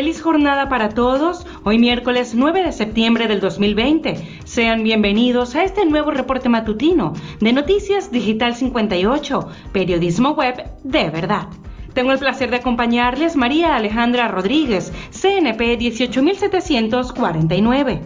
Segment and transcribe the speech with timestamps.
[0.00, 1.46] feliz jornada para todos.
[1.62, 4.40] Hoy miércoles 9 de septiembre del 2020.
[4.44, 11.48] Sean bienvenidos a este nuevo reporte matutino de Noticias Digital 58, periodismo web de verdad.
[11.92, 18.00] Tengo el placer de acompañarles María Alejandra Rodríguez, CNP 18749.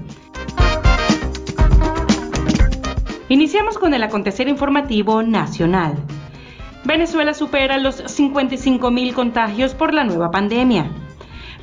[3.29, 5.95] Iniciamos con el acontecer informativo nacional.
[6.85, 10.90] Venezuela supera los 55.000 contagios por la nueva pandemia.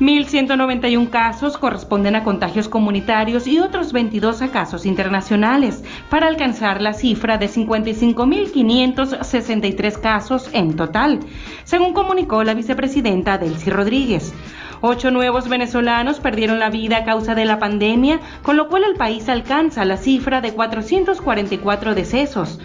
[0.01, 6.93] 1.191 casos corresponden a contagios comunitarios y otros 22 a casos internacionales, para alcanzar la
[6.93, 11.19] cifra de 55.563 casos en total,
[11.65, 14.33] según comunicó la vicepresidenta Delcy Rodríguez.
[14.81, 18.95] Ocho nuevos venezolanos perdieron la vida a causa de la pandemia, con lo cual el
[18.95, 22.59] país alcanza la cifra de 444 decesos.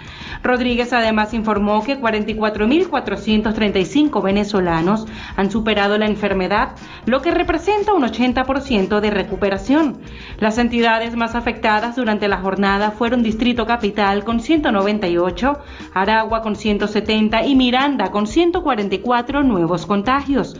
[0.47, 9.01] Rodríguez además informó que 44.435 venezolanos han superado la enfermedad, lo que representa un 80%
[9.01, 9.99] de recuperación.
[10.39, 15.59] Las entidades más afectadas durante la jornada fueron Distrito Capital con 198,
[15.93, 20.59] Aragua con 170 y Miranda con 144 nuevos contagios.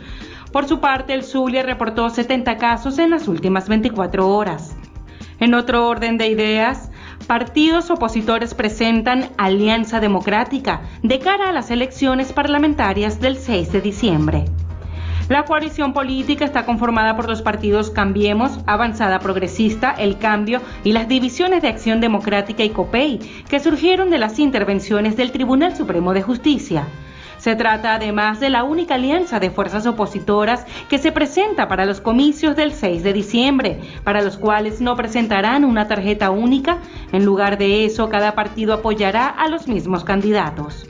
[0.51, 4.75] Por su parte, el Zulia reportó 70 casos en las últimas 24 horas.
[5.39, 6.86] En otro orden de ideas,
[7.25, 14.45] partidos opositores presentan Alianza Democrática de cara a las elecciones parlamentarias del 6 de diciembre.
[15.29, 21.09] La coalición política está conformada por los partidos Cambiemos, Avanzada Progresista, El Cambio y las
[21.09, 26.21] divisiones de Acción Democrática y COPEI, que surgieron de las intervenciones del Tribunal Supremo de
[26.21, 26.87] Justicia.
[27.37, 32.01] Se trata además de la única alianza de fuerzas opositoras que se presenta para los
[32.01, 36.79] comicios del 6 de diciembre, para los cuales no presentarán una tarjeta única.
[37.11, 40.87] En lugar de eso, cada partido apoyará a los mismos candidatos.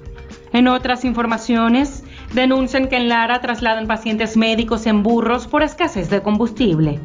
[0.53, 6.21] En otras informaciones, denuncian que en Lara trasladan pacientes médicos en burros por escasez de
[6.21, 6.99] combustible.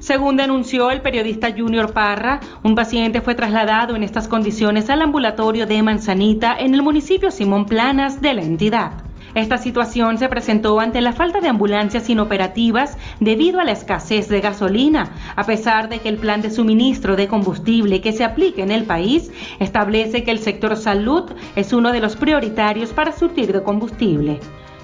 [0.00, 5.66] Según denunció el periodista Junior Parra, un paciente fue trasladado en estas condiciones al ambulatorio
[5.66, 8.92] de Manzanita en el municipio Simón Planas de la entidad.
[9.34, 14.40] Esta situación se presentó ante la falta de ambulancias inoperativas debido a la escasez de
[14.40, 18.70] gasolina, a pesar de que el plan de suministro de combustible que se aplica en
[18.70, 23.62] el país establece que el sector salud es uno de los prioritarios para surtir de
[23.62, 24.40] combustible.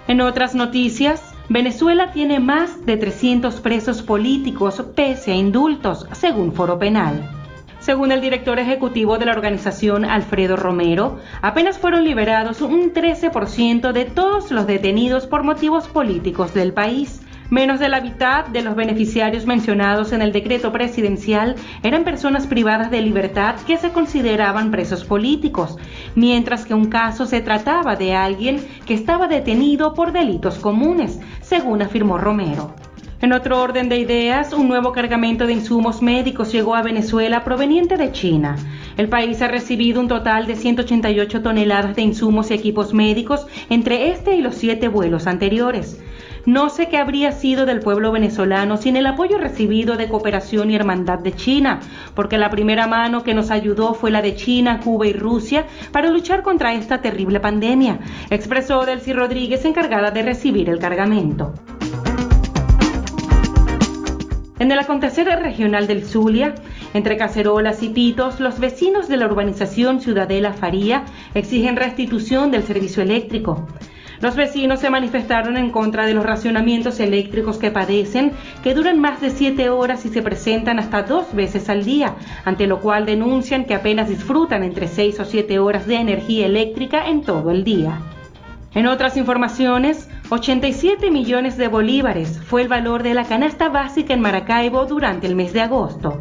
[0.09, 6.76] En otras noticias, Venezuela tiene más de 300 presos políticos pese a indultos, según Foro
[6.76, 7.30] Penal.
[7.78, 14.06] Según el director ejecutivo de la organización, Alfredo Romero, apenas fueron liberados un 13% de
[14.06, 17.20] todos los detenidos por motivos políticos del país.
[17.48, 22.90] Menos de la mitad de los beneficiarios mencionados en el decreto presidencial eran personas privadas
[22.90, 25.76] de libertad que se consideraban presos políticos,
[26.16, 31.82] mientras que un caso se trataba de alguien que estaba detenido por delitos comunes, según
[31.82, 32.74] afirmó Romero.
[33.22, 37.96] En otro orden de ideas, un nuevo cargamento de insumos médicos llegó a Venezuela proveniente
[37.96, 38.56] de China.
[38.96, 44.10] El país ha recibido un total de 188 toneladas de insumos y equipos médicos entre
[44.10, 45.98] este y los siete vuelos anteriores.
[46.46, 50.76] No sé qué habría sido del pueblo venezolano sin el apoyo recibido de cooperación y
[50.76, 51.80] hermandad de China,
[52.14, 56.08] porque la primera mano que nos ayudó fue la de China, Cuba y Rusia para
[56.08, 57.98] luchar contra esta terrible pandemia,
[58.30, 61.52] expresó Delcy Rodríguez encargada de recibir el cargamento.
[64.60, 66.54] En el acontecer regional del Zulia,
[66.94, 73.02] entre cacerolas y pitos, los vecinos de la urbanización Ciudadela Faría exigen restitución del servicio
[73.02, 73.66] eléctrico.
[74.21, 78.32] Los vecinos se manifestaron en contra de los racionamientos eléctricos que padecen,
[78.62, 82.66] que duran más de siete horas y se presentan hasta dos veces al día, ante
[82.66, 87.22] lo cual denuncian que apenas disfrutan entre seis o siete horas de energía eléctrica en
[87.22, 88.00] todo el día.
[88.75, 94.21] En otras informaciones, 87 millones de bolívares fue el valor de la canasta básica en
[94.21, 96.21] Maracaibo durante el mes de agosto.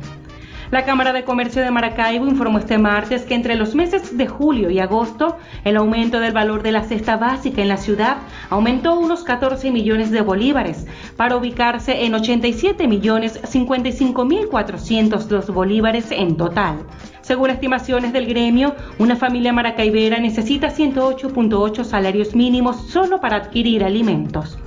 [0.75, 4.69] La Cámara de Comercio de Maracaibo informó este martes que entre los meses de julio
[4.69, 8.17] y agosto, el aumento del valor de la cesta básica en la ciudad
[8.49, 10.85] aumentó unos 14 millones de bolívares,
[11.15, 16.79] para ubicarse en 87 millones 55 mil 402 bolívares en total.
[17.21, 24.59] Según estimaciones del gremio, una familia maracaibera necesita 108.8 salarios mínimos solo para adquirir alimentos.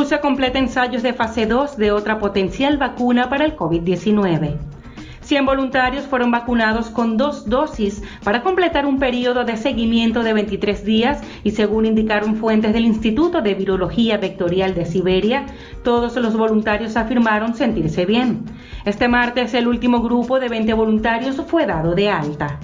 [0.00, 4.56] Rusia completa ensayos de fase 2 de otra potencial vacuna para el COVID-19.
[5.20, 10.86] 100 voluntarios fueron vacunados con dos dosis para completar un periodo de seguimiento de 23
[10.86, 15.44] días y según indicaron fuentes del Instituto de Virología Vectorial de Siberia,
[15.84, 18.46] todos los voluntarios afirmaron sentirse bien.
[18.86, 22.58] Este martes el último grupo de 20 voluntarios fue dado de alta.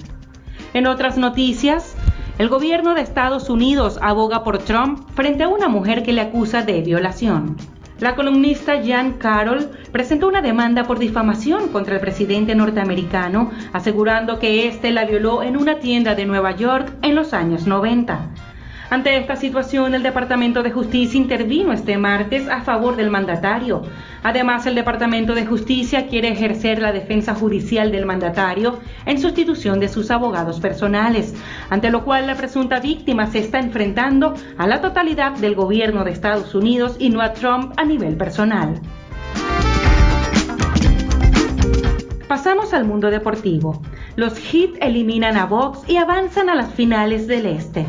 [0.73, 1.95] En otras noticias,
[2.37, 6.61] El gobierno de Estados Unidos aboga por Trump frente a una mujer que le acusa
[6.61, 7.57] de violación.
[7.99, 14.67] La columnista Jan Carroll presentó una demanda por difamación contra el presidente norteamericano, asegurando que
[14.67, 18.29] éste la violó en una tienda de Nueva York en los años 90.
[18.89, 23.81] Ante esta situación, el Departamento de Justicia intervino este martes a favor del mandatario.
[24.23, 29.89] Además, el Departamento de Justicia quiere ejercer la defensa judicial del mandatario en sustitución de
[29.89, 31.35] sus abogados personales,
[31.69, 36.11] ante lo cual la presunta víctima se está enfrentando a la totalidad del gobierno de
[36.11, 38.79] Estados Unidos y no a Trump a nivel personal.
[42.29, 43.81] Pasamos al mundo deportivo.
[44.15, 47.85] Los Heat eliminan a Box y avanzan a las finales del Este.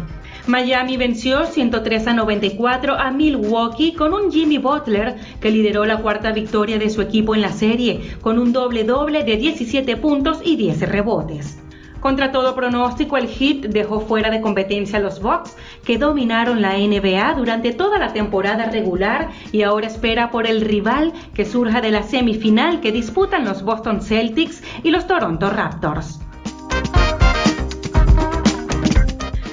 [0.48, 6.32] Miami venció 103 a 94 a Milwaukee con un Jimmy Butler que lideró la cuarta
[6.32, 10.56] victoria de su equipo en la serie, con un doble doble de 17 puntos y
[10.56, 11.58] 10 rebotes.
[12.00, 15.54] Contra todo pronóstico, el Heat dejó fuera de competencia a los Bucks,
[15.84, 21.12] que dominaron la NBA durante toda la temporada regular y ahora espera por el rival
[21.34, 26.20] que surja de la semifinal que disputan los Boston Celtics y los Toronto Raptors.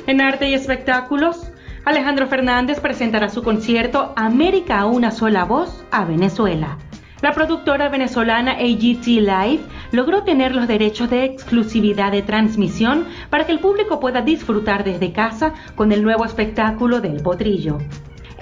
[0.07, 1.52] En arte y espectáculos,
[1.84, 6.78] Alejandro Fernández presentará su concierto América a una sola voz a Venezuela.
[7.24, 9.62] La productora venezolana AGT Live
[9.92, 15.12] logró tener los derechos de exclusividad de transmisión para que el público pueda disfrutar desde
[15.12, 17.80] casa con el nuevo espectáculo del potrillo.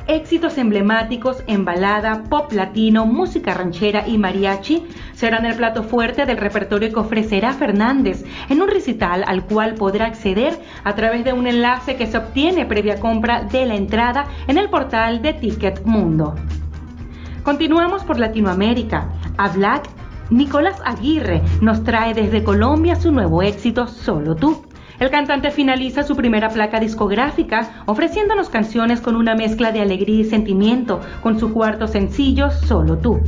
[0.08, 6.36] Éxitos emblemáticos en balada, pop latino, música ranchera y mariachi serán el plato fuerte del
[6.36, 11.48] repertorio que ofrecerá Fernández en un recital al cual podrá acceder a través de un
[11.48, 16.36] enlace que se obtiene previa compra de la entrada en el portal de Ticket Mundo.
[17.44, 19.08] Continuamos por Latinoamérica.
[19.38, 19.90] A Black,
[20.30, 24.66] Nicolás Aguirre nos trae desde Colombia su nuevo éxito Solo tú.
[25.00, 30.24] El cantante finaliza su primera placa discográfica ofreciéndonos canciones con una mezcla de alegría y
[30.26, 33.20] sentimiento con su cuarto sencillo Solo tú.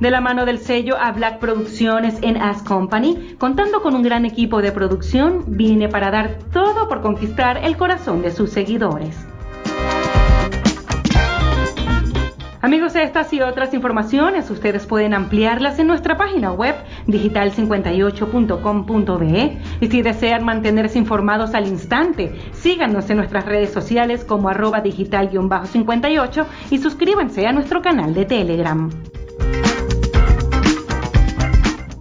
[0.00, 4.24] De la mano del sello a Black Producciones en As Company, contando con un gran
[4.26, 9.26] equipo de producción, viene para dar todo por conquistar el corazón de sus seguidores.
[12.66, 16.74] Amigos, estas y otras informaciones ustedes pueden ampliarlas en nuestra página web
[17.06, 24.80] digital58.com.be y si desean mantenerse informados al instante, síganos en nuestras redes sociales como arroba
[24.80, 28.90] digital-58 y suscríbanse a nuestro canal de Telegram.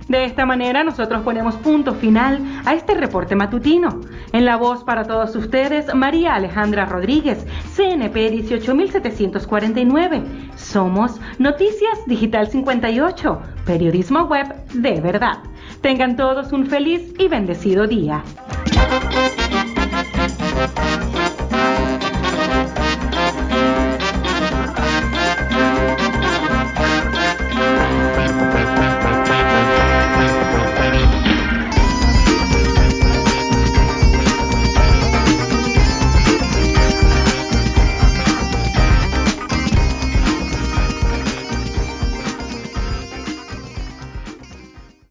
[0.07, 4.01] De esta manera nosotros ponemos punto final a este reporte matutino.
[4.35, 10.23] En la voz para todos ustedes, María Alejandra Rodríguez, CNP 18749.
[10.57, 15.37] Somos Noticias Digital 58, periodismo web de verdad.
[15.79, 18.25] Tengan todos un feliz y bendecido día.